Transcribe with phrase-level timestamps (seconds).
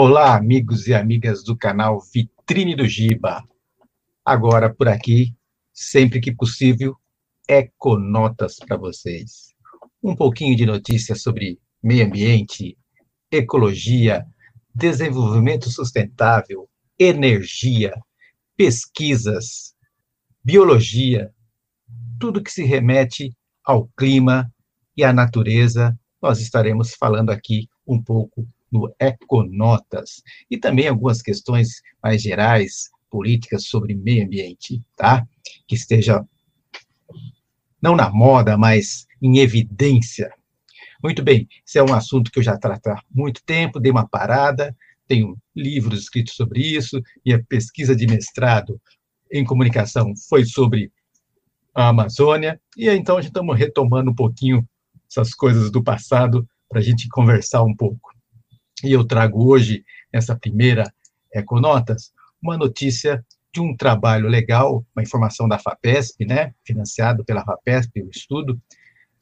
[0.00, 3.42] Olá, amigos e amigas do canal Vitrine do Giba.
[4.24, 5.34] Agora por aqui,
[5.72, 6.94] sempre que possível,
[7.48, 9.52] econotas para vocês.
[10.00, 12.78] Um pouquinho de notícias sobre meio ambiente,
[13.28, 14.24] ecologia,
[14.72, 17.92] desenvolvimento sustentável, energia,
[18.56, 19.74] pesquisas,
[20.44, 21.34] biologia,
[22.20, 24.48] tudo que se remete ao clima
[24.96, 31.80] e à natureza, nós estaremos falando aqui um pouco no Econotas e também algumas questões
[32.02, 35.26] mais gerais, políticas sobre meio ambiente, tá?
[35.66, 36.24] Que esteja
[37.80, 40.32] não na moda, mas em evidência.
[41.02, 44.06] Muito bem, esse é um assunto que eu já trato há muito tempo, dei uma
[44.06, 48.80] parada, tenho livros escritos sobre isso, e a pesquisa de mestrado
[49.30, 50.92] em comunicação foi sobre
[51.74, 54.68] a Amazônia, e então a gente estamos retomando um pouquinho
[55.10, 58.17] essas coisas do passado para a gente conversar um pouco.
[58.84, 60.84] E eu trago hoje, nessa primeira
[61.34, 68.02] Econotas, uma notícia de um trabalho legal, uma informação da FAPESP, né, financiado pela FAPESP,
[68.02, 68.60] o estudo,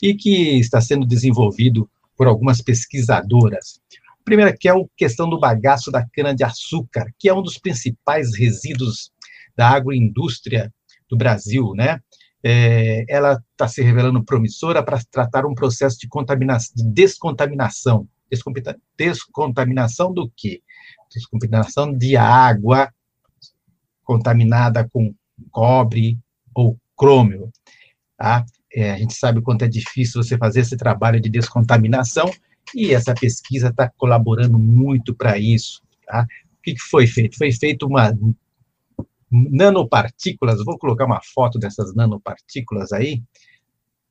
[0.03, 3.81] e que está sendo desenvolvido por algumas pesquisadoras.
[4.09, 8.37] A primeira que é a questão do bagaço da cana-de-açúcar, que é um dos principais
[8.37, 9.11] resíduos
[9.57, 10.73] da agroindústria
[11.09, 12.01] do Brasil, né?
[12.43, 16.07] É, ela está se revelando promissora para tratar um processo de,
[16.75, 18.07] de descontaminação
[18.97, 20.63] Descontaminação do quê?
[21.13, 22.93] Descontaminação de água
[24.05, 25.15] contaminada com
[25.51, 26.19] cobre
[26.55, 27.51] ou crômio.
[28.17, 28.45] Tá?
[28.73, 32.31] É, a gente sabe o quanto é difícil você fazer esse trabalho de descontaminação
[32.75, 35.83] e essa pesquisa está colaborando muito para isso.
[36.07, 36.23] Tá?
[36.23, 37.37] O que, que foi feito?
[37.37, 38.13] Foi feito uma
[39.31, 43.23] nanopartículas, vou colocar uma foto dessas nanopartículas aí,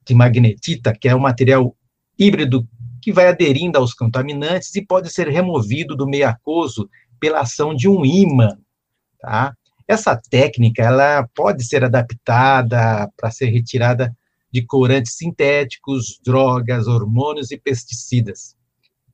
[0.05, 1.75] de magnetita, que é um material
[2.19, 2.67] híbrido
[3.05, 6.89] que vai aderindo aos contaminantes e pode ser removido do meio aquoso
[7.19, 8.57] pela ação de um ímã,
[9.19, 9.53] tá?
[9.87, 14.11] Essa técnica, ela pode ser adaptada para ser retirada
[14.51, 18.55] de corantes sintéticos, drogas, hormônios e pesticidas,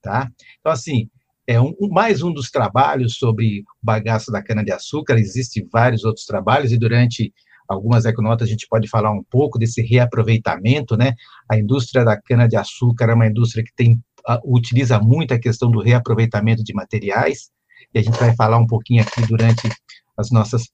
[0.02, 0.32] tá?
[0.62, 1.10] Então, assim,
[1.46, 6.72] é um, mais um dos trabalhos sobre o bagaço da cana-de-açúcar, existem vários outros trabalhos,
[6.72, 7.34] e durante
[7.72, 11.14] algumas econotas a gente pode falar um pouco desse reaproveitamento, né?
[11.50, 14.00] A indústria da cana-de-açúcar é uma indústria que tem,
[14.44, 17.50] utiliza muito a questão do reaproveitamento de materiais,
[17.94, 19.70] e a gente vai falar um pouquinho aqui durante
[20.18, 20.70] as nossas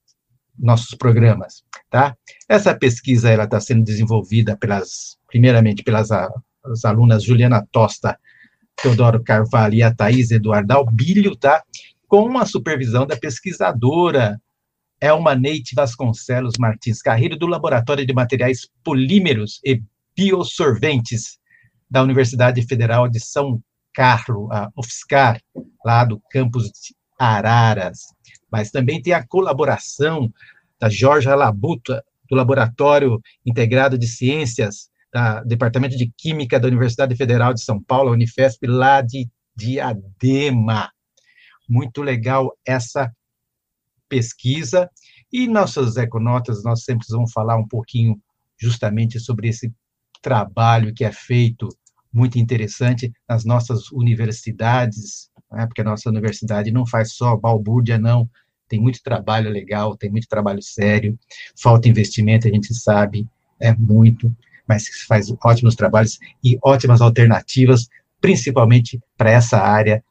[0.59, 2.15] nossos programas, tá?
[2.49, 8.17] Essa pesquisa ela está sendo desenvolvida pelas, primeiramente pelas as alunas Juliana Tosta,
[8.75, 11.61] Teodoro Carvalho e a Thaís Eduardo Albilho, tá?
[12.07, 14.41] Com a supervisão da pesquisadora
[15.13, 19.81] uma Neite Vasconcelos Martins Carreiro, do Laboratório de Materiais Polímeros e
[20.15, 21.37] Biosorventes
[21.89, 23.61] da Universidade Federal de São
[23.93, 25.39] Carlos, a UFSCar,
[25.85, 27.99] lá do campus de Araras.
[28.51, 30.31] Mas também tem a colaboração
[30.79, 34.89] da Jorge Labuta, do Laboratório Integrado de Ciências,
[35.43, 40.91] do Departamento de Química da Universidade Federal de São Paulo, Unifesp, lá de Diadema.
[41.69, 43.11] Muito legal essa
[44.07, 44.89] pesquisa,
[45.31, 48.19] e nossas econotas, nós sempre vamos falar um pouquinho
[48.57, 49.71] justamente sobre esse
[50.21, 51.67] trabalho que é feito,
[52.11, 58.29] muito interessante, nas nossas universidades, né, porque a nossa universidade não faz só balbúrdia, não,
[58.67, 61.17] tem muito trabalho legal, tem muito trabalho sério,
[61.61, 63.27] falta investimento, a gente sabe,
[63.59, 64.35] é muito,
[64.67, 67.87] mas faz ótimos trabalhos e ótimas alternativas,
[68.19, 70.03] principalmente para essa área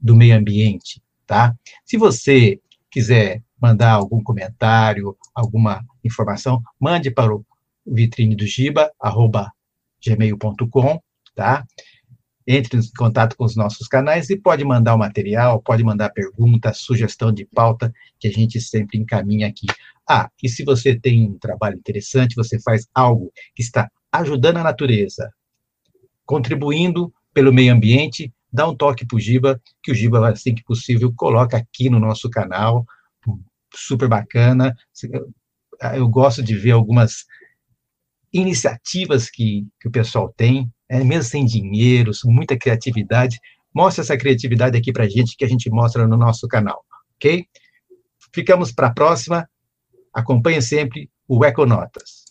[0.00, 1.54] do meio ambiente, tá?
[1.84, 2.60] Se você
[2.90, 7.44] quiser mandar algum comentário, alguma informação, mande para o
[7.86, 9.52] vitrine do Giba, arroba
[10.04, 11.00] gmail.com,
[11.34, 11.66] tá?
[12.46, 16.72] Entre em contato com os nossos canais e pode mandar o material, pode mandar pergunta,
[16.72, 19.66] sugestão de pauta, que a gente sempre encaminha aqui.
[20.08, 24.62] Ah, e se você tem um trabalho interessante, você faz algo que está ajudando a
[24.62, 25.30] natureza,
[26.24, 30.62] contribuindo pelo meio ambiente, dá um toque para o Giba, que o Giba, assim que
[30.64, 32.84] possível, coloca aqui no nosso canal,
[33.74, 34.74] super bacana.
[35.94, 37.26] Eu gosto de ver algumas
[38.32, 43.38] iniciativas que, que o pessoal tem, é, mesmo sem dinheiro, muita criatividade.
[43.74, 46.84] Mostra essa criatividade aqui para a gente, que a gente mostra no nosso canal,
[47.16, 47.46] ok?
[48.34, 49.48] Ficamos para a próxima.
[50.12, 52.27] Acompanhe sempre o Econotas.